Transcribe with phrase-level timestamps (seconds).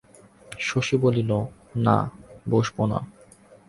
[0.59, 1.31] শশী বলিল,
[1.75, 1.97] না,
[2.49, 2.99] বসব না।